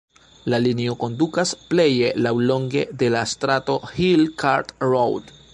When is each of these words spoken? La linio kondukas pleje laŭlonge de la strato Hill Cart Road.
La 0.53 0.59
linio 0.61 0.95
kondukas 1.03 1.51
pleje 1.73 2.09
laŭlonge 2.27 2.87
de 3.03 3.13
la 3.17 3.23
strato 3.35 3.79
Hill 3.99 4.29
Cart 4.45 4.79
Road. 4.95 5.35